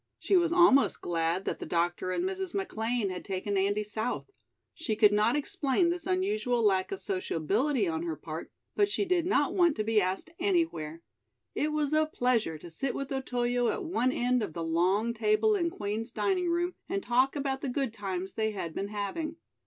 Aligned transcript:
She 0.17 0.35
was 0.35 0.51
almost 0.51 0.99
glad 0.99 1.45
that 1.45 1.59
the 1.59 1.65
doctor 1.67 2.09
and 2.11 2.25
Mrs. 2.27 2.55
McLean 2.55 3.11
had 3.11 3.23
taken 3.23 3.55
Andy 3.55 3.83
south. 3.83 4.31
She 4.73 4.95
could 4.95 5.13
not 5.13 5.35
explain 5.35 5.91
this 5.91 6.07
unusual 6.07 6.63
lack 6.63 6.91
of 6.91 6.99
sociability 6.99 7.87
on 7.87 8.01
her 8.01 8.15
part, 8.15 8.51
but 8.75 8.89
she 8.89 9.05
did 9.05 9.27
not 9.27 9.53
want 9.53 9.75
to 9.75 9.83
be 9.83 10.01
asked 10.01 10.31
anywhere. 10.39 11.03
It 11.53 11.71
was 11.71 11.93
a 11.93 12.07
pleasure 12.07 12.57
to 12.57 12.69
sit 12.71 12.95
with 12.95 13.11
Otoyo 13.11 13.67
at 13.69 13.83
one 13.83 14.11
end 14.11 14.41
of 14.41 14.53
the 14.53 14.63
long 14.63 15.13
table 15.13 15.53
in 15.55 15.69
Queen's 15.69 16.11
dining 16.11 16.49
room, 16.49 16.73
and 16.89 17.03
talk 17.03 17.35
about 17.35 17.61
the 17.61 17.69
good 17.69 17.93
times 17.93 18.33
they 18.33 18.49
had 18.53 18.73
been 18.73 18.87
having. 18.87 19.35